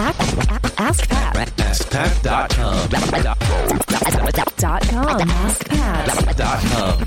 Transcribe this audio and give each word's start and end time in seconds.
Ask 0.00 1.08
Pat. 1.08 1.48
AskPat.com. 1.56 2.88
Dot 4.56 4.82
com. 4.88 5.18
AskPat.com. 5.28 7.06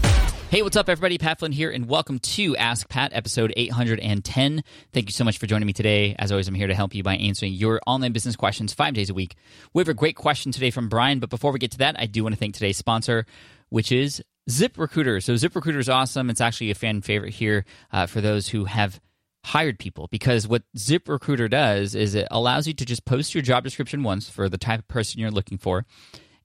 Hey, 0.49 0.61
what's 0.61 0.75
up, 0.75 0.89
everybody? 0.89 1.17
Pat 1.17 1.39
Flynn 1.39 1.53
here, 1.53 1.71
and 1.71 1.87
welcome 1.87 2.19
to 2.19 2.57
Ask 2.57 2.89
Pat, 2.89 3.13
episode 3.13 3.53
810. 3.55 4.65
Thank 4.91 5.07
you 5.07 5.13
so 5.13 5.23
much 5.23 5.37
for 5.37 5.47
joining 5.47 5.67
me 5.67 5.71
today. 5.71 6.17
As 6.19 6.33
always, 6.33 6.49
I'm 6.49 6.53
here 6.53 6.67
to 6.67 6.75
help 6.75 6.93
you 6.93 7.01
by 7.01 7.15
answering 7.15 7.53
your 7.53 7.79
online 7.87 8.11
business 8.11 8.35
questions 8.35 8.73
five 8.73 8.93
days 8.93 9.09
a 9.09 9.13
week. 9.13 9.35
We 9.73 9.79
have 9.79 9.87
a 9.87 9.93
great 9.93 10.17
question 10.17 10.51
today 10.51 10.69
from 10.69 10.89
Brian, 10.89 11.19
but 11.19 11.29
before 11.29 11.53
we 11.53 11.59
get 11.59 11.71
to 11.71 11.77
that, 11.77 11.95
I 11.97 12.07
do 12.07 12.23
want 12.23 12.35
to 12.35 12.39
thank 12.39 12.55
today's 12.55 12.75
sponsor, 12.75 13.25
which 13.69 13.93
is 13.93 14.21
ZipRecruiter. 14.49 15.23
So, 15.23 15.35
ZipRecruiter 15.35 15.79
is 15.79 15.87
awesome. 15.87 16.29
It's 16.29 16.41
actually 16.41 16.71
a 16.71 16.75
fan 16.75 16.99
favorite 16.99 17.35
here 17.35 17.63
uh, 17.93 18.05
for 18.07 18.19
those 18.19 18.49
who 18.49 18.65
have 18.65 18.99
hired 19.43 19.79
people 19.79 20.07
because 20.11 20.47
what 20.47 20.63
ZipRecruiter 20.77 21.49
does 21.49 21.95
is 21.95 22.15
it 22.15 22.27
allows 22.31 22.67
you 22.67 22.73
to 22.73 22.85
just 22.85 23.05
post 23.05 23.33
your 23.33 23.41
job 23.41 23.63
description 23.63 24.03
once 24.03 24.29
for 24.29 24.47
the 24.47 24.57
type 24.57 24.79
of 24.79 24.87
person 24.87 25.19
you're 25.19 25.31
looking 25.31 25.57
for 25.57 25.85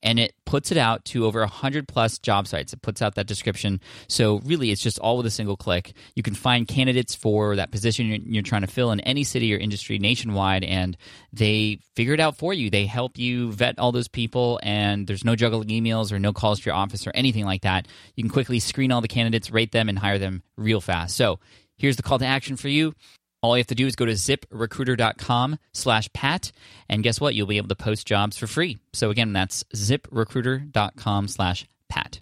and 0.03 0.19
it 0.19 0.35
puts 0.45 0.71
it 0.71 0.79
out 0.79 1.05
to 1.07 1.25
over 1.25 1.41
100 1.41 1.89
plus 1.89 2.19
job 2.19 2.47
sites. 2.47 2.73
It 2.73 2.83
puts 2.83 3.03
out 3.03 3.15
that 3.17 3.27
description. 3.27 3.81
So, 4.09 4.39
really, 4.45 4.71
it's 4.71 4.83
just 4.83 4.99
all 4.99 5.17
with 5.17 5.27
a 5.27 5.31
single 5.31 5.57
click. 5.57 5.95
You 6.15 6.23
can 6.23 6.35
find 6.35 6.69
candidates 6.69 7.15
for 7.15 7.57
that 7.57 7.71
position 7.71 8.07
you're, 8.07 8.19
you're, 8.19 8.43
trying 8.43 8.61
to 8.61 8.69
fill 8.69 8.93
in 8.93 9.01
any 9.01 9.25
city 9.25 9.53
or 9.53 9.59
industry 9.59 9.99
nationwide, 9.99 10.63
and 10.65 10.97
they 11.33 11.81
figure 11.95 12.15
it 12.15 12.21
out 12.21 12.37
for 12.37 12.55
you. 12.55 12.71
They 12.71 12.87
help 12.87 13.19
you 13.19 13.51
vet 13.53 13.79
all 13.79 13.91
those 13.91 14.09
people, 14.09 14.61
and 14.63 15.07
there's 15.07 15.25
no 15.25 15.35
juggling 15.35 15.69
emails 15.69 16.13
or 16.13 16.19
no 16.19 16.33
calls 16.33 16.61
to 16.61 16.67
your 16.67 16.77
office 16.77 17.07
or 17.07 17.13
anything 17.15 17.45
like 17.45 17.63
that. 17.63 17.89
You 18.15 18.23
can 18.23 18.31
quickly 18.31 18.61
screen 18.61 18.93
all 18.93 19.01
the 19.01 19.09
candidates, 19.09 19.51
rate 19.51 19.73
them, 19.73 19.89
and 19.89 19.99
hire 19.99 20.19
them 20.19 20.43
real 20.57 20.81
fast. 20.81 21.17
So, 21.17 21.41
here's 21.77 21.97
the 21.97 22.03
call 22.03 22.19
to 22.19 22.27
action 22.27 22.57
for 22.57 22.69
you. 22.69 22.95
All 23.43 23.57
you 23.57 23.61
have 23.61 23.67
to 23.69 23.75
do 23.75 23.87
is 23.87 23.97
go 23.97 24.07
to 24.07 24.13
ziprecruiter.com 24.13 25.59
slash 25.73 26.13
pat, 26.13 26.53
and 26.89 27.03
guess 27.03 27.21
what? 27.21 27.35
You'll 27.35 27.47
be 27.47 27.59
able 27.59 27.69
to 27.69 27.77
post 27.77 28.07
jobs 28.07 28.37
for 28.37 28.47
free. 28.47 28.79
So 28.93 29.11
again, 29.11 29.33
that's 29.33 29.63
ziprecruiter.com 29.75 31.29
slash 31.29 31.67
pat. 31.89 32.21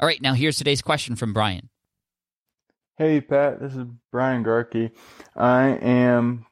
All 0.00 0.06
right, 0.06 0.20
now 0.20 0.34
here's 0.34 0.56
today's 0.56 0.82
question 0.82 1.16
from 1.16 1.32
Brian. 1.32 1.70
Hey, 2.98 3.20
Pat, 3.20 3.60
this 3.60 3.74
is 3.74 3.84
Brian 4.10 4.44
Garkey. 4.44 4.90
I 5.36 5.68
am 5.68 6.46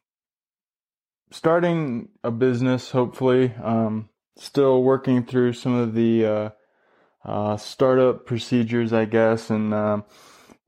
starting 1.32 2.08
a 2.22 2.30
business, 2.30 2.90
hopefully. 2.90 3.52
Um, 3.62 4.08
still 4.38 4.82
working 4.82 5.24
through 5.24 5.54
some 5.54 5.74
of 5.74 5.94
the 5.94 6.24
uh, 6.24 6.50
uh, 7.24 7.56
startup 7.56 8.26
procedures, 8.26 8.92
I 8.92 9.06
guess, 9.06 9.50
and 9.50 9.74
uh, 9.74 10.02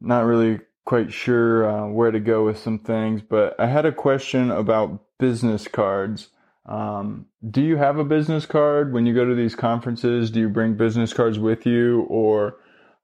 not 0.01 0.25
really 0.25 0.61
quite 0.89 1.13
sure 1.13 1.69
uh, 1.69 1.87
where 1.87 2.11
to 2.11 2.19
go 2.19 2.47
with 2.47 2.57
some 2.57 2.79
things, 2.79 3.21
but 3.21 3.55
I 3.61 3.67
had 3.67 3.85
a 3.85 3.93
question 3.93 4.51
about 4.51 5.03
business 5.19 5.69
cards. 5.69 6.29
Um, 6.65 7.27
do 7.47 7.61
you 7.61 7.77
have 7.77 7.99
a 7.99 8.05
business 8.05 8.47
card 8.47 8.95
when 8.95 9.05
you 9.05 9.13
go 9.13 9.27
to 9.27 9.35
these 9.35 9.55
conferences? 9.55 10.31
Do 10.31 10.41
you 10.41 10.49
bring 10.49 10.79
business 10.79 11.13
cards 11.13 11.39
with 11.39 11.67
you, 11.67 12.07
or 12.09 12.57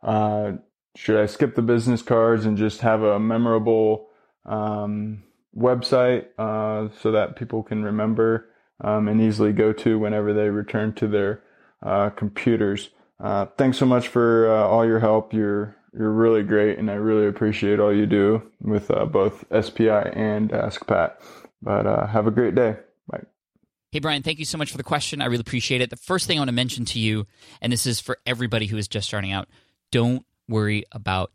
uh, 0.03 0.53
should 0.97 1.21
I 1.21 1.27
skip 1.27 1.57
the 1.57 1.61
business 1.61 2.01
cards 2.01 2.47
and 2.47 2.57
just 2.57 2.81
have 2.81 3.03
a 3.03 3.21
memorable 3.21 4.09
um, 4.47 5.23
website 5.55 6.29
uh, 6.39 6.89
so 7.03 7.13
that 7.13 7.37
people 7.37 7.63
can 7.63 7.85
remember 7.85 8.49
um, 8.81 9.09
and 9.09 9.21
easily 9.21 9.53
go 9.53 9.75
to 9.75 9.99
whenever 9.99 10.33
they 10.33 10.49
return 10.49 10.95
to 10.95 11.07
their 11.07 11.43
uh, 11.83 12.09
computers? 12.09 12.89
Uh, 13.23 13.45
thanks 13.59 13.77
so 13.77 13.85
much 13.85 14.09
for 14.09 14.51
uh, 14.51 14.67
all 14.67 14.87
your 14.87 15.01
help. 15.01 15.35
You're 15.35 15.77
you're 15.97 16.11
really 16.11 16.43
great, 16.43 16.79
and 16.79 16.91
I 16.91 16.95
really 16.95 17.27
appreciate 17.27 17.79
all 17.79 17.95
you 17.95 18.07
do 18.07 18.43
with 18.61 18.91
uh, 18.91 19.05
both 19.05 19.45
SPI 19.65 19.89
and 19.89 20.53
Ask 20.53 20.87
Pat. 20.87 21.21
But 21.63 21.87
uh, 21.87 22.07
have 22.07 22.27
a 22.27 22.31
great 22.31 22.55
day. 22.55 22.77
Bye. 23.09 23.23
Hey, 23.93 24.01
Brian, 24.01 24.23
thank 24.23 24.39
you 24.39 24.45
so 24.45 24.59
much 24.59 24.71
for 24.71 24.77
the 24.77 24.83
question. 24.83 25.23
I 25.23 25.27
really 25.27 25.41
appreciate 25.41 25.81
it. 25.81 25.91
The 25.91 25.97
first 25.97 26.27
thing 26.27 26.39
I 26.39 26.41
want 26.41 26.49
to 26.49 26.55
mention 26.55 26.85
to 26.87 26.99
you, 26.99 27.27
and 27.61 27.73
this 27.73 27.87
is 27.87 28.01
for 28.01 28.19
everybody 28.27 28.67
who 28.67 28.77
is 28.77 28.89
just 28.89 29.07
starting 29.07 29.33
out, 29.33 29.49
don't 29.93 30.27
worry 30.49 30.85
about 30.93 31.33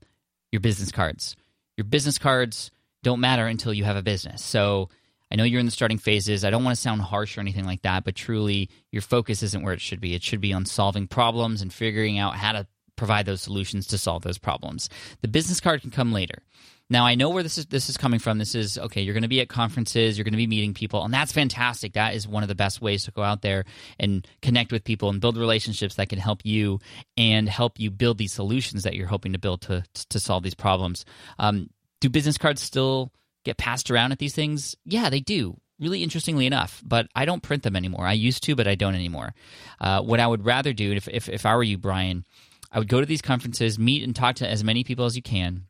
your 0.52 0.60
business 0.60 0.92
cards. 0.92 1.36
Your 1.78 1.86
business 1.86 2.18
cards 2.18 2.70
don't 3.02 3.22
matter 3.22 3.48
until 3.48 3.74
you 3.74 3.86
have 3.86 3.96
a 3.96 4.04
business. 4.04 4.44
So 4.44 4.90
I 5.32 5.36
know 5.36 5.46
you're 5.46 5.60
in 5.60 5.66
the 5.66 5.72
starting 5.72 5.98
phases. 5.98 6.44
I 6.44 6.50
don't 6.50 6.64
want 6.64 6.76
to 6.76 6.82
sound 6.82 7.02
harsh 7.02 7.38
or 7.38 7.42
anything 7.42 7.66
like 7.66 7.84
that, 7.84 8.04
but 8.04 8.16
truly, 8.16 8.70
your 8.92 9.02
focus 9.02 9.42
isn't 9.42 9.64
where 9.64 9.74
it 9.74 9.82
should 9.82 10.02
be. 10.02 10.14
It 10.14 10.24
should 10.24 10.42
be 10.42 10.54
on 10.54 10.66
solving 10.66 11.08
problems 11.08 11.62
and 11.62 11.72
figuring 11.72 12.20
out 12.20 12.36
how 12.36 12.52
to 12.52 12.68
provide 13.00 13.26
those 13.26 13.42
solutions 13.42 13.88
to 13.88 13.98
solve 13.98 14.22
those 14.22 14.38
problems. 14.38 14.90
The 15.22 15.28
business 15.28 15.60
card 15.60 15.82
can 15.82 15.90
come 15.90 16.12
later. 16.12 16.44
Now 16.92 17.06
I 17.06 17.16
know 17.16 17.30
where 17.30 17.44
this 17.44 17.58
is 17.58 17.68
this 17.68 17.88
is 17.88 17.98
coming 17.98 18.20
from. 18.20 18.40
This 18.40 18.56
is 18.56 18.78
okay, 18.78 19.02
you're 19.02 19.14
going 19.14 19.22
to 19.24 19.30
be 19.30 19.42
at 19.42 19.48
conferences, 19.48 20.18
you're 20.18 20.24
going 20.24 20.34
to 20.34 20.38
be 20.38 20.48
meeting 20.48 20.74
people, 20.74 21.04
and 21.04 21.14
that's 21.14 21.32
fantastic. 21.32 21.94
That 21.94 22.16
is 22.16 22.28
one 22.28 22.44
of 22.44 22.50
the 22.50 22.56
best 22.56 22.82
ways 22.82 23.06
to 23.06 23.12
go 23.12 23.22
out 23.22 23.42
there 23.42 23.66
and 24.00 24.28
connect 24.42 24.72
with 24.72 24.84
people 24.84 25.10
and 25.10 25.22
build 25.22 25.38
relationships 25.38 25.96
that 25.96 26.10
can 26.10 26.18
help 26.20 26.42
you 26.44 26.80
and 27.16 27.48
help 27.48 27.80
you 27.80 27.92
build 27.92 28.18
these 28.18 28.34
solutions 28.34 28.84
that 28.84 28.96
you're 28.96 29.08
hoping 29.08 29.34
to 29.34 29.40
build 29.40 29.62
to 29.62 29.84
to 30.10 30.20
solve 30.20 30.44
these 30.44 30.56
problems. 30.56 31.06
Um, 31.38 31.70
do 32.02 32.10
business 32.10 32.40
cards 32.40 32.62
still 32.62 33.12
get 33.46 33.58
passed 33.58 33.92
around 33.92 34.12
at 34.12 34.20
these 34.20 34.34
things? 34.34 34.76
Yeah, 34.84 35.10
they 35.10 35.20
do 35.20 35.58
really 35.80 36.04
interestingly 36.04 36.46
enough, 36.46 36.82
but 36.84 37.08
I 37.16 37.26
don't 37.26 37.42
print 37.42 37.64
them 37.64 37.76
anymore. 37.76 38.06
I 38.06 38.14
used 38.14 38.44
to, 38.44 38.56
but 38.56 38.68
I 38.68 38.76
don't 38.76 38.96
anymore. 38.96 39.34
Uh, 39.80 40.02
what 40.02 40.20
I 40.20 40.28
would 40.28 40.46
rather 40.46 40.74
do, 40.74 40.92
if, 40.92 41.08
if, 41.08 41.30
if 41.30 41.46
I 41.46 41.56
were 41.56 41.64
you, 41.64 41.78
Brian, 41.78 42.26
I 42.72 42.80
would 42.80 42.88
go 42.88 43.00
to 43.00 43.06
these 43.06 43.22
conferences, 43.22 43.80
meet 43.80 44.04
and 44.04 44.16
talk 44.16 44.36
to 44.38 44.50
as 44.50 44.64
many 44.64 44.84
people 44.84 45.06
as 45.06 45.16
you 45.16 45.22
can. 45.22 45.66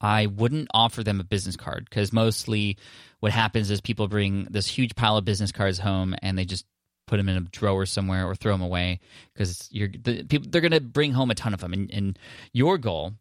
I 0.00 0.26
wouldn't 0.26 0.68
offer 0.74 1.02
them 1.02 1.20
a 1.20 1.24
business 1.24 1.56
card 1.56 1.86
because 1.88 2.12
mostly 2.12 2.76
what 3.20 3.32
happens 3.32 3.70
is 3.70 3.80
people 3.80 4.08
bring 4.08 4.46
this 4.50 4.66
huge 4.66 4.94
pile 4.94 5.16
of 5.16 5.24
business 5.24 5.52
cards 5.52 5.78
home 5.78 6.14
and 6.20 6.36
they 6.36 6.44
just 6.44 6.66
put 7.06 7.16
them 7.16 7.28
in 7.28 7.36
a 7.36 7.40
drawer 7.40 7.86
somewhere 7.86 8.26
or 8.26 8.34
throw 8.34 8.52
them 8.52 8.60
away 8.60 9.00
because 9.32 9.68
you're 9.70 9.88
the 9.88 10.24
people 10.24 10.48
they're 10.50 10.60
going 10.60 10.72
to 10.72 10.80
bring 10.80 11.12
home 11.12 11.30
a 11.30 11.34
ton 11.34 11.54
of 11.54 11.60
them 11.60 11.72
and, 11.72 11.90
and 11.92 12.18
your 12.52 12.78
goal 12.78 13.14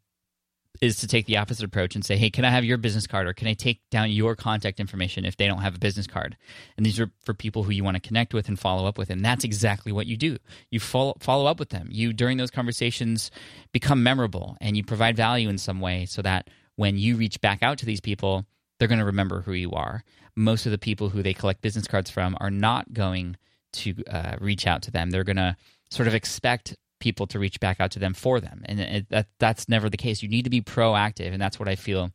is 0.81 0.97
to 0.97 1.07
take 1.07 1.25
the 1.25 1.37
opposite 1.37 1.65
approach 1.65 1.95
and 1.95 2.03
say, 2.03 2.17
hey, 2.17 2.29
can 2.29 2.45
I 2.45 2.49
have 2.49 2.65
your 2.65 2.77
business 2.77 3.07
card 3.07 3.27
or 3.27 3.33
can 3.33 3.47
I 3.47 3.53
take 3.53 3.81
down 3.89 4.11
your 4.11 4.35
contact 4.35 4.79
information 4.79 5.25
if 5.25 5.37
they 5.37 5.47
don't 5.47 5.61
have 5.61 5.75
a 5.75 5.79
business 5.79 6.07
card? 6.07 6.37
And 6.77 6.85
these 6.85 6.99
are 6.99 7.11
for 7.21 7.33
people 7.33 7.63
who 7.63 7.71
you 7.71 7.83
want 7.83 7.95
to 7.95 8.07
connect 8.07 8.33
with 8.33 8.47
and 8.47 8.59
follow 8.59 8.87
up 8.87 8.97
with. 8.97 9.09
And 9.09 9.23
that's 9.23 9.43
exactly 9.43 9.91
what 9.91 10.07
you 10.07 10.17
do. 10.17 10.37
You 10.69 10.79
follow, 10.79 11.15
follow 11.19 11.45
up 11.45 11.59
with 11.59 11.69
them. 11.69 11.87
You, 11.91 12.13
during 12.13 12.37
those 12.37 12.51
conversations, 12.51 13.31
become 13.71 14.03
memorable 14.03 14.57
and 14.61 14.75
you 14.75 14.83
provide 14.83 15.15
value 15.15 15.49
in 15.49 15.57
some 15.57 15.79
way 15.79 16.05
so 16.05 16.21
that 16.21 16.49
when 16.75 16.97
you 16.97 17.15
reach 17.15 17.39
back 17.41 17.63
out 17.63 17.77
to 17.79 17.85
these 17.85 18.01
people, 18.01 18.45
they're 18.77 18.87
going 18.87 18.99
to 18.99 19.05
remember 19.05 19.41
who 19.41 19.53
you 19.53 19.71
are. 19.71 20.03
Most 20.35 20.65
of 20.65 20.71
the 20.71 20.77
people 20.77 21.09
who 21.09 21.23
they 21.23 21.33
collect 21.33 21.61
business 21.61 21.87
cards 21.87 22.09
from 22.09 22.35
are 22.39 22.51
not 22.51 22.93
going 22.93 23.37
to 23.73 23.95
uh, 24.09 24.35
reach 24.39 24.67
out 24.67 24.81
to 24.83 24.91
them. 24.91 25.11
They're 25.11 25.23
going 25.23 25.37
to 25.37 25.55
sort 25.89 26.07
of 26.07 26.15
expect 26.15 26.75
people 27.05 27.27
to 27.27 27.39
reach 27.39 27.59
back 27.59 27.79
out 27.79 27.91
to 27.91 27.99
them 27.99 28.15
for 28.15 28.39
them. 28.39 28.63
And 28.65 28.79
it, 28.79 29.09
that 29.09 29.27
that's 29.39 29.69
never 29.69 29.89
the 29.89 29.97
case. 29.97 30.23
You 30.23 30.29
need 30.29 30.45
to 30.45 30.49
be 30.49 30.61
proactive, 30.61 31.31
and 31.31 31.39
that's 31.41 31.59
what 31.59 31.69
I 31.69 31.75
feel 31.75 32.11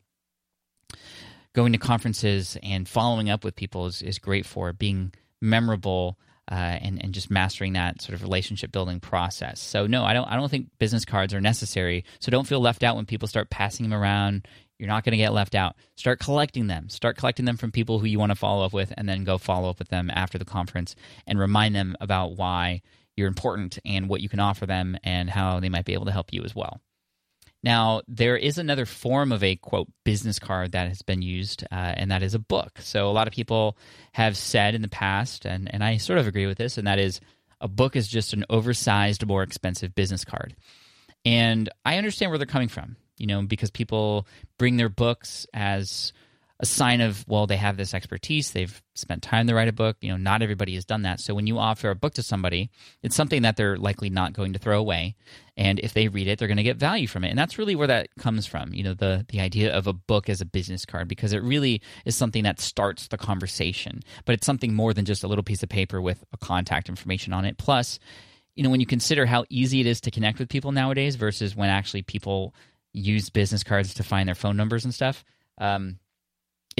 going 1.52 1.72
to 1.72 1.78
conferences 1.78 2.56
and 2.62 2.88
following 2.88 3.30
up 3.30 3.44
with 3.44 3.56
people 3.56 3.86
is, 3.86 4.02
is 4.02 4.18
great 4.18 4.46
for 4.46 4.72
being 4.72 5.12
memorable 5.40 6.18
uh, 6.50 6.54
and 6.54 7.02
and 7.02 7.14
just 7.14 7.30
mastering 7.30 7.74
that 7.74 8.02
sort 8.02 8.14
of 8.14 8.22
relationship 8.22 8.72
building 8.72 8.98
process. 8.98 9.60
So 9.60 9.86
no, 9.86 10.04
I 10.04 10.12
don't 10.12 10.26
I 10.26 10.34
don't 10.34 10.50
think 10.50 10.66
business 10.80 11.04
cards 11.04 11.32
are 11.32 11.40
necessary. 11.40 12.04
So 12.18 12.30
don't 12.30 12.46
feel 12.46 12.60
left 12.60 12.82
out 12.82 12.96
when 12.96 13.06
people 13.06 13.28
start 13.28 13.50
passing 13.50 13.88
them 13.88 13.98
around. 13.98 14.48
You're 14.76 14.88
not 14.88 15.04
going 15.04 15.12
to 15.12 15.18
get 15.18 15.34
left 15.34 15.54
out. 15.54 15.76
Start 15.96 16.18
collecting 16.18 16.66
them. 16.66 16.88
Start 16.88 17.16
collecting 17.16 17.44
them 17.44 17.58
from 17.58 17.70
people 17.70 17.98
who 17.98 18.06
you 18.06 18.18
want 18.18 18.30
to 18.30 18.36
follow 18.36 18.64
up 18.64 18.72
with, 18.72 18.92
and 18.96 19.08
then 19.08 19.24
go 19.24 19.38
follow 19.38 19.70
up 19.70 19.78
with 19.78 19.88
them 19.88 20.10
after 20.10 20.38
the 20.38 20.44
conference 20.44 20.96
and 21.26 21.38
remind 21.38 21.74
them 21.74 21.94
about 22.00 22.36
why 22.36 22.82
you're 23.16 23.28
important 23.28 23.78
and 23.84 24.08
what 24.08 24.20
you 24.20 24.28
can 24.28 24.40
offer 24.40 24.66
them 24.66 24.96
and 25.02 25.28
how 25.28 25.60
they 25.60 25.68
might 25.68 25.84
be 25.84 25.94
able 25.94 26.06
to 26.06 26.12
help 26.12 26.32
you 26.32 26.42
as 26.44 26.54
well. 26.54 26.80
Now, 27.62 28.00
there 28.08 28.36
is 28.36 28.56
another 28.56 28.86
form 28.86 29.32
of 29.32 29.42
a 29.42 29.56
quote 29.56 29.88
business 30.04 30.38
card 30.38 30.72
that 30.72 30.88
has 30.88 31.02
been 31.02 31.20
used, 31.20 31.62
uh, 31.64 31.74
and 31.74 32.10
that 32.10 32.22
is 32.22 32.32
a 32.32 32.38
book. 32.38 32.78
So, 32.80 33.08
a 33.08 33.12
lot 33.12 33.26
of 33.26 33.34
people 33.34 33.76
have 34.12 34.36
said 34.36 34.74
in 34.74 34.80
the 34.80 34.88
past, 34.88 35.44
and, 35.44 35.72
and 35.72 35.84
I 35.84 35.98
sort 35.98 36.18
of 36.18 36.26
agree 36.26 36.46
with 36.46 36.56
this, 36.56 36.78
and 36.78 36.86
that 36.86 36.98
is 36.98 37.20
a 37.60 37.68
book 37.68 37.96
is 37.96 38.08
just 38.08 38.32
an 38.32 38.46
oversized, 38.48 39.26
more 39.26 39.42
expensive 39.42 39.94
business 39.94 40.24
card. 40.24 40.56
And 41.24 41.68
I 41.84 41.98
understand 41.98 42.30
where 42.30 42.38
they're 42.38 42.46
coming 42.46 42.68
from, 42.68 42.96
you 43.18 43.26
know, 43.26 43.42
because 43.42 43.70
people 43.70 44.26
bring 44.58 44.78
their 44.78 44.88
books 44.88 45.46
as 45.52 46.14
a 46.60 46.66
sign 46.66 47.00
of 47.00 47.26
well 47.26 47.46
they 47.46 47.56
have 47.56 47.76
this 47.78 47.94
expertise 47.94 48.50
they've 48.50 48.82
spent 48.94 49.22
time 49.22 49.46
to 49.46 49.54
write 49.54 49.68
a 49.68 49.72
book 49.72 49.96
you 50.02 50.10
know 50.10 50.16
not 50.18 50.42
everybody 50.42 50.74
has 50.74 50.84
done 50.84 51.02
that. 51.02 51.18
So 51.18 51.34
when 51.34 51.46
you 51.46 51.58
offer 51.58 51.90
a 51.90 51.94
book 51.94 52.14
to 52.14 52.22
somebody 52.22 52.70
it's 53.02 53.16
something 53.16 53.42
that 53.42 53.56
they're 53.56 53.78
likely 53.78 54.10
not 54.10 54.34
going 54.34 54.52
to 54.52 54.58
throw 54.58 54.78
away. 54.78 55.16
And 55.56 55.78
if 55.80 55.94
they 55.94 56.08
read 56.08 56.28
it 56.28 56.38
they're 56.38 56.48
going 56.48 56.58
to 56.58 56.62
get 56.62 56.76
value 56.76 57.06
from 57.06 57.24
it. 57.24 57.30
And 57.30 57.38
that's 57.38 57.58
really 57.58 57.74
where 57.74 57.86
that 57.86 58.08
comes 58.18 58.46
from 58.46 58.74
you 58.74 58.84
know 58.84 58.94
the 58.94 59.24
the 59.28 59.40
idea 59.40 59.74
of 59.74 59.86
a 59.86 59.92
book 59.94 60.28
as 60.28 60.40
a 60.40 60.46
business 60.46 60.84
card 60.84 61.08
because 61.08 61.32
it 61.32 61.42
really 61.42 61.80
is 62.04 62.14
something 62.14 62.44
that 62.44 62.60
starts 62.60 63.08
the 63.08 63.18
conversation. 63.18 64.00
But 64.26 64.34
it's 64.34 64.46
something 64.46 64.74
more 64.74 64.92
than 64.92 65.06
just 65.06 65.24
a 65.24 65.28
little 65.28 65.44
piece 65.44 65.62
of 65.62 65.70
paper 65.70 66.00
with 66.00 66.22
a 66.32 66.36
contact 66.36 66.88
information 66.90 67.32
on 67.32 67.46
it. 67.46 67.56
Plus 67.56 67.98
you 68.54 68.62
know 68.62 68.70
when 68.70 68.80
you 68.80 68.86
consider 68.86 69.24
how 69.24 69.46
easy 69.48 69.80
it 69.80 69.86
is 69.86 70.02
to 70.02 70.10
connect 70.10 70.38
with 70.38 70.50
people 70.50 70.72
nowadays 70.72 71.16
versus 71.16 71.56
when 71.56 71.70
actually 71.70 72.02
people 72.02 72.54
use 72.92 73.30
business 73.30 73.64
cards 73.64 73.94
to 73.94 74.02
find 74.02 74.28
their 74.28 74.34
phone 74.34 74.56
numbers 74.56 74.84
and 74.84 74.92
stuff 74.92 75.24
um, 75.58 75.98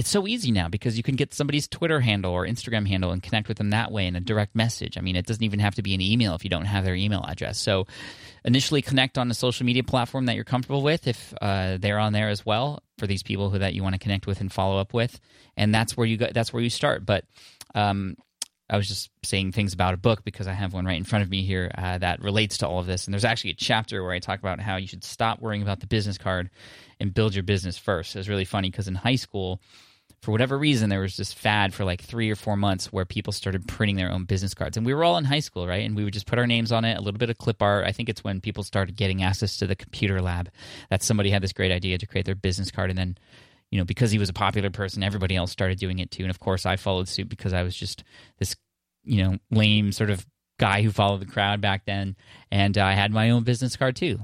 it's 0.01 0.09
so 0.09 0.27
easy 0.27 0.51
now 0.51 0.67
because 0.67 0.97
you 0.97 1.03
can 1.03 1.15
get 1.15 1.35
somebody's 1.35 1.69
Twitter 1.69 2.01
handle 2.01 2.33
or 2.33 2.47
Instagram 2.47 2.89
handle 2.89 3.11
and 3.11 3.23
connect 3.23 3.49
with 3.49 3.59
them 3.59 3.69
that 3.69 3.93
way 3.93 4.07
in 4.07 4.17
a 4.17 4.21
direct 4.21 4.57
message. 4.57 4.97
I 4.97 5.03
mean, 5.03 5.15
it 5.15 5.27
doesn't 5.27 5.43
even 5.43 5.59
have 5.59 5.75
to 5.75 5.83
be 5.83 5.93
an 5.93 6.01
email 6.01 6.35
if 6.35 6.43
you 6.43 6.49
don't 6.49 6.65
have 6.65 6.85
their 6.85 6.95
email 6.95 7.23
address. 7.29 7.59
So, 7.59 7.87
initially 8.43 8.81
connect 8.81 9.19
on 9.19 9.31
a 9.31 9.35
social 9.35 9.67
media 9.67 9.85
platform 9.85 10.25
that 10.25 10.37
you're 10.37 10.45
comfortable 10.45 10.81
with 10.81 11.07
if 11.07 11.35
uh, 11.43 11.77
they're 11.79 11.99
on 11.99 12.15
there 12.15 12.31
as 12.31 12.47
well 12.47 12.83
for 12.97 13.07
these 13.07 13.23
people 13.23 13.51
who 13.51 13.59
that 13.59 13.75
you 13.75 13.83
want 13.83 13.95
to 13.95 13.99
connect 13.99 14.27
with 14.27 14.41
and 14.41 14.51
follow 14.51 14.79
up 14.79 14.95
with, 14.95 15.21
and 15.55 15.75
that's 15.75 15.99
where 15.99 16.07
you 16.07 16.17
go. 16.17 16.29
That's 16.33 16.51
where 16.51 16.63
you 16.63 16.71
start. 16.71 17.05
But 17.05 17.27
um, 17.75 18.17
I 18.71 18.79
was 18.79 18.89
just 18.89 19.11
saying 19.23 19.53
things 19.53 19.75
about 19.75 19.93
a 19.93 19.99
book 19.99 20.25
because 20.25 20.47
I 20.47 20.55
have 20.55 20.73
one 20.73 20.87
right 20.87 20.97
in 20.97 21.05
front 21.05 21.25
of 21.25 21.31
me 21.31 21.43
here 21.43 21.71
uh, 21.77 21.99
that 21.99 22.23
relates 22.23 22.57
to 22.59 22.69
all 22.69 22.79
of 22.79 22.87
this. 22.87 23.05
And 23.05 23.13
there's 23.13 23.27
actually 23.27 23.51
a 23.51 23.55
chapter 23.55 24.03
where 24.03 24.13
I 24.13 24.19
talk 24.19 24.39
about 24.39 24.61
how 24.61 24.77
you 24.77 24.87
should 24.87 25.05
stop 25.05 25.41
worrying 25.41 25.61
about 25.61 25.81
the 25.81 25.87
business 25.87 26.17
card 26.17 26.49
and 27.01 27.13
build 27.13 27.35
your 27.35 27.43
business 27.43 27.77
first. 27.77 28.17
It 28.17 28.21
was 28.21 28.31
really 28.31 28.47
funny 28.47 28.71
because 28.71 28.89
in 28.89 28.95
high 28.95 29.17
school, 29.17 29.61
for 30.23 30.33
whatever 30.33 30.59
reason, 30.59 30.91
there 30.91 31.01
was 31.01 31.17
this 31.17 31.33
fad 31.33 31.73
for 31.73 31.85
like 31.85 32.03
three 32.03 32.31
or 32.31 32.37
four 32.37 32.57
months 32.57 32.93
where 32.93 33.07
people 33.07 33.33
started 33.33 33.67
printing 33.67 33.97
their 33.97 34.13
own 34.13 34.25
business 34.25 34.53
cards. 34.53 34.77
And 34.77 34.85
we 34.85 34.93
were 34.93 35.03
all 35.03 35.17
in 35.17 35.25
high 35.25 35.41
school, 35.41 35.67
right? 35.67 35.85
And 35.85 35.97
we 35.97 36.05
would 36.05 36.13
just 36.13 36.27
put 36.27 36.39
our 36.39 36.47
names 36.47 36.73
on 36.73 36.85
it, 36.85 36.99
a 36.99 37.01
little 37.01 37.19
bit 37.19 37.31
of 37.31 37.39
clip 37.39 37.63
art. 37.63 37.87
I 37.87 37.93
think 37.93 38.11
it's 38.11 38.23
when 38.23 38.43
people 38.43 38.63
started 38.63 38.97
getting 38.97 39.23
access 39.23 39.57
to 39.59 39.67
the 39.67 39.75
computer 39.75 40.21
lab 40.21 40.51
that 40.91 41.03
somebody 41.03 41.31
had 41.31 41.43
this 41.43 41.55
great 41.55 41.73
idea 41.73 41.97
to 41.97 42.07
create 42.07 42.27
their 42.27 42.35
business 42.35 42.71
card. 42.71 42.91
And 42.91 42.99
then, 42.99 43.17
you 43.71 43.79
know, 43.79 43.85
because 43.87 44.11
he 44.11 44.19
was 44.19 44.29
a 44.29 44.35
popular 44.35 44.69
person, 44.69 45.03
everybody 45.03 45.37
else 45.37 45.53
started 45.53 45.79
doing 45.79 46.01
it 46.01 46.11
too. 46.11 46.25
And 46.25 46.31
of 46.31 46.39
course, 46.39 46.67
I 46.67 46.77
followed 46.77 47.09
suit 47.09 47.31
because 47.31 47.55
I 47.55 47.63
was 47.63 47.75
just 47.75 48.05
this, 48.39 48.57
you 49.05 49.25
know, 49.25 49.39
lame 49.51 49.91
sort 49.91 50.11
of 50.11 50.27
guy 50.59 50.83
who 50.83 50.91
followed 50.91 51.21
the 51.21 51.27
crowd 51.27 51.63
back 51.63 51.87
then. 51.87 52.15
And 52.51 52.77
uh, 52.77 52.85
I 52.85 52.93
had 52.93 53.11
my 53.11 53.31
own 53.31 53.45
business 53.45 53.75
card 53.75 53.97
too. 53.97 54.21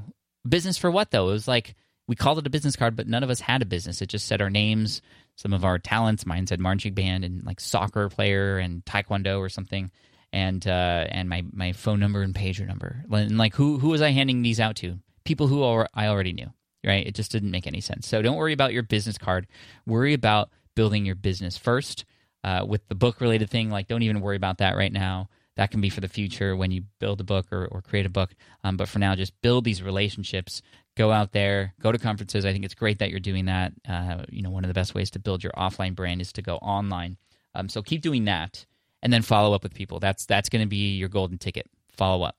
Business 0.46 0.76
for 0.76 0.90
what 0.90 1.10
though? 1.10 1.30
It 1.30 1.32
was 1.32 1.48
like, 1.48 1.74
we 2.06 2.14
called 2.14 2.38
it 2.38 2.46
a 2.46 2.50
business 2.50 2.76
card, 2.76 2.94
but 2.94 3.08
none 3.08 3.24
of 3.24 3.30
us 3.30 3.40
had 3.40 3.62
a 3.62 3.66
business. 3.66 4.00
It 4.00 4.08
just 4.08 4.26
said 4.26 4.40
our 4.40 4.50
names, 4.50 5.00
some 5.36 5.52
of 5.52 5.64
our 5.64 5.78
talents. 5.78 6.26
Mine 6.26 6.46
said 6.46 6.60
marching 6.60 6.94
band 6.94 7.24
and 7.24 7.44
like 7.44 7.60
soccer 7.60 8.08
player 8.08 8.58
and 8.58 8.84
taekwondo 8.84 9.38
or 9.38 9.48
something, 9.48 9.90
and 10.32 10.66
uh, 10.66 11.06
and 11.08 11.28
my 11.28 11.44
my 11.52 11.72
phone 11.72 12.00
number 12.00 12.22
and 12.22 12.34
pager 12.34 12.66
number. 12.66 13.04
And 13.10 13.38
like 13.38 13.54
who 13.54 13.78
who 13.78 13.90
was 13.90 14.02
I 14.02 14.10
handing 14.10 14.42
these 14.42 14.58
out 14.58 14.76
to? 14.76 14.98
People 15.24 15.46
who 15.46 15.62
I 15.62 16.08
already 16.08 16.32
knew. 16.32 16.52
Right? 16.84 17.06
It 17.06 17.14
just 17.16 17.32
didn't 17.32 17.50
make 17.50 17.66
any 17.66 17.80
sense. 17.80 18.06
So 18.06 18.22
don't 18.22 18.36
worry 18.36 18.52
about 18.52 18.72
your 18.72 18.84
business 18.84 19.18
card. 19.18 19.48
Worry 19.86 20.14
about 20.14 20.50
building 20.76 21.04
your 21.04 21.16
business 21.16 21.56
first. 21.56 22.04
Uh, 22.44 22.64
with 22.64 22.86
the 22.86 22.94
book 22.94 23.20
related 23.20 23.50
thing, 23.50 23.70
like 23.70 23.88
don't 23.88 24.02
even 24.02 24.20
worry 24.20 24.36
about 24.36 24.58
that 24.58 24.76
right 24.76 24.92
now. 24.92 25.28
That 25.56 25.70
can 25.70 25.80
be 25.80 25.88
for 25.88 26.00
the 26.00 26.08
future 26.08 26.54
when 26.54 26.70
you 26.70 26.82
build 27.00 27.20
a 27.20 27.24
book 27.24 27.46
or, 27.50 27.66
or 27.66 27.80
create 27.80 28.06
a 28.06 28.10
book. 28.10 28.34
Um, 28.62 28.76
but 28.76 28.88
for 28.88 28.98
now, 28.98 29.14
just 29.14 29.40
build 29.40 29.64
these 29.64 29.82
relationships, 29.82 30.60
go 30.96 31.12
out 31.12 31.32
there, 31.32 31.74
go 31.80 31.92
to 31.92 31.98
conferences. 31.98 32.44
I 32.44 32.52
think 32.52 32.64
it's 32.64 32.74
great 32.74 32.98
that 32.98 33.10
you're 33.10 33.20
doing 33.20 33.46
that. 33.46 33.72
Uh, 33.88 34.24
you 34.28 34.42
know, 34.42 34.50
one 34.50 34.64
of 34.64 34.68
the 34.68 34.74
best 34.74 34.94
ways 34.94 35.10
to 35.12 35.18
build 35.18 35.42
your 35.42 35.52
offline 35.52 35.94
brand 35.94 36.20
is 36.20 36.32
to 36.34 36.42
go 36.42 36.56
online. 36.56 37.16
Um, 37.54 37.68
so 37.68 37.82
keep 37.82 38.02
doing 38.02 38.26
that, 38.26 38.66
and 39.02 39.12
then 39.12 39.22
follow 39.22 39.54
up 39.54 39.62
with 39.62 39.72
people. 39.72 39.98
That's 39.98 40.26
that's 40.26 40.50
going 40.50 40.62
to 40.62 40.68
be 40.68 40.96
your 40.96 41.08
golden 41.08 41.38
ticket. 41.38 41.66
Follow 41.90 42.22
up. 42.22 42.36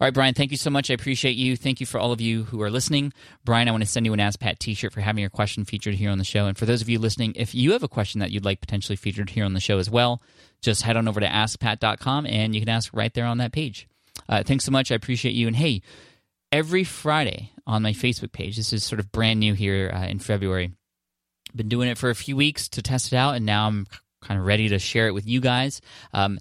All 0.00 0.06
right, 0.06 0.14
Brian, 0.14 0.34
thank 0.34 0.50
you 0.50 0.56
so 0.56 0.70
much. 0.70 0.90
I 0.90 0.94
appreciate 0.94 1.36
you. 1.36 1.56
Thank 1.56 1.80
you 1.80 1.86
for 1.86 1.98
all 1.98 2.12
of 2.12 2.20
you 2.20 2.44
who 2.44 2.60
are 2.62 2.70
listening. 2.70 3.12
Brian, 3.44 3.68
I 3.68 3.70
want 3.70 3.82
to 3.82 3.88
send 3.88 4.06
you 4.06 4.12
an 4.12 4.20
Ask 4.20 4.40
Pat 4.40 4.58
t 4.58 4.74
shirt 4.74 4.92
for 4.92 5.00
having 5.00 5.20
your 5.20 5.30
question 5.30 5.64
featured 5.64 5.94
here 5.94 6.10
on 6.10 6.18
the 6.18 6.24
show. 6.24 6.46
And 6.46 6.58
for 6.58 6.66
those 6.66 6.82
of 6.82 6.88
you 6.88 6.98
listening, 6.98 7.32
if 7.36 7.54
you 7.54 7.72
have 7.72 7.82
a 7.82 7.88
question 7.88 8.20
that 8.20 8.30
you'd 8.30 8.44
like 8.44 8.60
potentially 8.60 8.96
featured 8.96 9.30
here 9.30 9.44
on 9.44 9.54
the 9.54 9.60
show 9.60 9.78
as 9.78 9.88
well, 9.90 10.22
just 10.60 10.82
head 10.82 10.96
on 10.96 11.08
over 11.08 11.20
to 11.20 11.26
askpat.com 11.26 12.26
and 12.26 12.54
you 12.54 12.60
can 12.60 12.68
ask 12.68 12.92
right 12.92 13.12
there 13.14 13.26
on 13.26 13.38
that 13.38 13.52
page. 13.52 13.88
Uh, 14.28 14.42
thanks 14.42 14.64
so 14.64 14.72
much. 14.72 14.90
I 14.90 14.94
appreciate 14.94 15.34
you. 15.34 15.46
And 15.46 15.56
hey, 15.56 15.82
every 16.50 16.84
Friday 16.84 17.50
on 17.66 17.82
my 17.82 17.92
Facebook 17.92 18.32
page. 18.32 18.56
This 18.56 18.72
is 18.72 18.84
sort 18.84 19.00
of 19.00 19.12
brand 19.12 19.40
new 19.40 19.54
here 19.54 19.90
uh, 19.94 20.06
in 20.06 20.18
February. 20.18 20.72
Been 21.54 21.68
doing 21.68 21.88
it 21.88 21.98
for 21.98 22.10
a 22.10 22.14
few 22.14 22.36
weeks 22.36 22.68
to 22.70 22.82
test 22.82 23.12
it 23.12 23.16
out, 23.16 23.34
and 23.34 23.46
now 23.46 23.66
I'm 23.66 23.86
kind 24.22 24.40
of 24.40 24.46
ready 24.46 24.68
to 24.68 24.78
share 24.78 25.08
it 25.08 25.14
with 25.14 25.26
you 25.26 25.40
guys. 25.40 25.80
Um, 26.12 26.38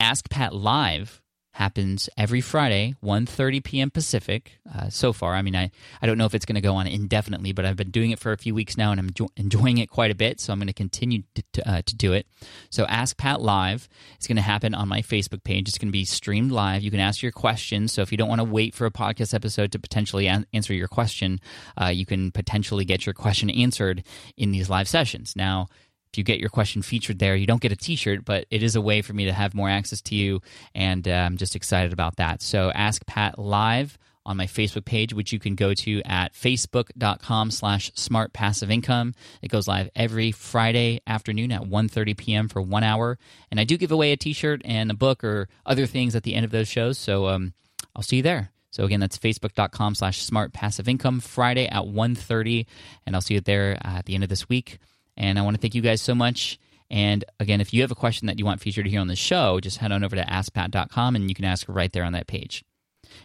Ask 0.00 0.28
Pat 0.28 0.54
Live 0.54 1.22
happens 1.54 2.08
every 2.16 2.40
Friday, 2.40 2.96
1.30 3.02 3.62
p.m. 3.62 3.90
Pacific. 3.90 4.58
Uh, 4.72 4.88
so 4.88 5.12
far, 5.12 5.34
I 5.34 5.42
mean, 5.42 5.54
I, 5.54 5.70
I 6.02 6.06
don't 6.06 6.18
know 6.18 6.26
if 6.26 6.34
it's 6.34 6.44
going 6.44 6.56
to 6.56 6.60
go 6.60 6.74
on 6.74 6.88
indefinitely, 6.88 7.52
but 7.52 7.64
I've 7.64 7.76
been 7.76 7.92
doing 7.92 8.10
it 8.10 8.18
for 8.18 8.32
a 8.32 8.36
few 8.36 8.56
weeks 8.56 8.76
now, 8.76 8.90
and 8.90 8.98
I'm 8.98 9.10
jo- 9.12 9.30
enjoying 9.36 9.78
it 9.78 9.88
quite 9.88 10.10
a 10.10 10.16
bit. 10.16 10.40
So 10.40 10.52
I'm 10.52 10.58
going 10.58 10.66
to 10.66 10.72
continue 10.72 11.22
to, 11.52 11.68
uh, 11.70 11.82
to 11.86 11.94
do 11.94 12.12
it. 12.12 12.26
So 12.70 12.86
Ask 12.86 13.16
Pat 13.16 13.40
Live 13.40 13.88
is 14.20 14.26
going 14.26 14.34
to 14.34 14.42
happen 14.42 14.74
on 14.74 14.88
my 14.88 15.00
Facebook 15.00 15.44
page. 15.44 15.68
It's 15.68 15.78
going 15.78 15.88
to 15.88 15.92
be 15.92 16.04
streamed 16.04 16.50
live. 16.50 16.82
You 16.82 16.90
can 16.90 16.98
ask 16.98 17.22
your 17.22 17.32
questions. 17.32 17.92
So 17.92 18.02
if 18.02 18.10
you 18.10 18.18
don't 18.18 18.28
want 18.28 18.40
to 18.40 18.44
wait 18.44 18.74
for 18.74 18.84
a 18.84 18.90
podcast 18.90 19.32
episode 19.32 19.70
to 19.72 19.78
potentially 19.78 20.26
an- 20.26 20.46
answer 20.52 20.74
your 20.74 20.88
question, 20.88 21.40
uh, 21.80 21.86
you 21.86 22.04
can 22.04 22.32
potentially 22.32 22.84
get 22.84 23.06
your 23.06 23.14
question 23.14 23.48
answered 23.48 24.02
in 24.36 24.50
these 24.50 24.68
live 24.68 24.88
sessions. 24.88 25.34
Now 25.36 25.68
if 26.14 26.18
you 26.18 26.22
get 26.22 26.38
your 26.38 26.48
question 26.48 26.80
featured 26.80 27.18
there, 27.18 27.34
you 27.34 27.44
don't 27.44 27.60
get 27.60 27.72
a 27.72 27.76
T-shirt, 27.76 28.24
but 28.24 28.46
it 28.48 28.62
is 28.62 28.76
a 28.76 28.80
way 28.80 29.02
for 29.02 29.12
me 29.12 29.24
to 29.24 29.32
have 29.32 29.52
more 29.52 29.68
access 29.68 30.00
to 30.02 30.14
you, 30.14 30.40
and 30.72 31.08
uh, 31.08 31.10
I'm 31.10 31.36
just 31.36 31.56
excited 31.56 31.92
about 31.92 32.16
that. 32.16 32.40
So 32.40 32.70
ask 32.70 33.04
Pat 33.04 33.36
live 33.36 33.98
on 34.24 34.36
my 34.36 34.46
Facebook 34.46 34.84
page, 34.84 35.12
which 35.12 35.32
you 35.32 35.40
can 35.40 35.56
go 35.56 35.74
to 35.74 36.00
at 36.02 36.32
facebook.com 36.32 37.50
slash 37.50 37.90
smart 37.96 38.32
passive 38.32 38.70
income. 38.70 39.14
It 39.42 39.48
goes 39.48 39.66
live 39.66 39.90
every 39.96 40.30
Friday 40.30 41.00
afternoon 41.04 41.50
at 41.50 41.62
1.30 41.62 42.16
p.m. 42.16 42.48
for 42.48 42.62
one 42.62 42.84
hour. 42.84 43.18
And 43.50 43.58
I 43.58 43.64
do 43.64 43.76
give 43.76 43.90
away 43.90 44.12
a 44.12 44.16
t-shirt 44.16 44.62
and 44.64 44.92
a 44.92 44.94
book 44.94 45.24
or 45.24 45.48
other 45.66 45.86
things 45.86 46.14
at 46.14 46.22
the 46.22 46.36
end 46.36 46.44
of 46.44 46.52
those 46.52 46.68
shows. 46.68 46.96
So 46.96 47.26
um, 47.26 47.54
I'll 47.96 48.04
see 48.04 48.18
you 48.18 48.22
there. 48.22 48.52
So 48.70 48.84
again, 48.84 49.00
that's 49.00 49.18
facebook.com 49.18 49.96
slash 49.96 50.22
smart 50.22 50.52
passive 50.52 50.88
income 50.88 51.18
Friday 51.18 51.66
at 51.66 51.82
1.30. 51.82 52.66
And 53.04 53.16
I'll 53.16 53.20
see 53.20 53.34
you 53.34 53.40
there 53.40 53.76
at 53.84 54.06
the 54.06 54.14
end 54.14 54.22
of 54.22 54.30
this 54.30 54.48
week. 54.48 54.78
And 55.16 55.38
I 55.38 55.42
want 55.42 55.56
to 55.56 55.60
thank 55.60 55.74
you 55.74 55.82
guys 55.82 56.02
so 56.02 56.14
much. 56.14 56.58
And 56.90 57.24
again, 57.40 57.60
if 57.60 57.72
you 57.72 57.82
have 57.82 57.90
a 57.90 57.96
question 57.96 58.26
that 58.26 58.38
you 58.38 58.44
want 58.44 58.60
featured 58.60 58.86
here 58.86 59.00
on 59.00 59.08
the 59.08 59.16
show, 59.16 59.58
just 59.60 59.78
head 59.78 59.92
on 59.92 60.04
over 60.04 60.16
to 60.16 60.24
askpat.com 60.24 61.16
and 61.16 61.28
you 61.28 61.34
can 61.34 61.44
ask 61.44 61.66
right 61.68 61.92
there 61.92 62.04
on 62.04 62.12
that 62.12 62.26
page. 62.26 62.64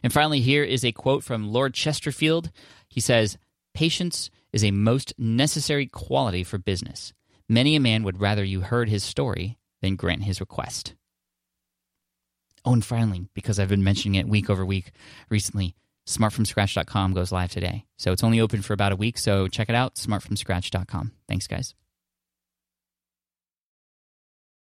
And 0.03 0.13
finally, 0.13 0.41
here 0.41 0.63
is 0.63 0.83
a 0.83 0.91
quote 0.91 1.24
from 1.24 1.51
Lord 1.51 1.74
Chesterfield. 1.74 2.51
He 2.89 3.01
says, 3.01 3.38
Patience 3.74 4.30
is 4.51 4.63
a 4.63 4.71
most 4.71 5.13
necessary 5.18 5.86
quality 5.86 6.44
for 6.44 6.57
business. 6.57 7.13
Many 7.47 7.75
a 7.75 7.80
man 7.80 8.03
would 8.03 8.21
rather 8.21 8.44
you 8.44 8.62
heard 8.62 8.89
his 8.89 9.03
story 9.03 9.57
than 9.81 9.95
grant 9.95 10.24
his 10.24 10.39
request. 10.39 10.95
Oh, 12.65 12.74
and 12.74 12.83
finally, 12.83 13.27
because 13.33 13.59
I've 13.59 13.69
been 13.69 13.83
mentioning 13.83 14.15
it 14.15 14.27
week 14.27 14.50
over 14.50 14.65
week 14.65 14.92
recently, 15.30 15.75
smartfromscratch.com 16.09 17.13
goes 17.13 17.31
live 17.31 17.51
today. 17.51 17.85
So 17.97 18.11
it's 18.11 18.23
only 18.23 18.39
open 18.39 18.61
for 18.61 18.73
about 18.73 18.91
a 18.91 18.95
week, 18.95 19.17
so 19.17 19.47
check 19.47 19.69
it 19.69 19.75
out, 19.75 19.95
smartfromscratch.com. 19.95 21.11
Thanks, 21.27 21.47
guys. 21.47 21.75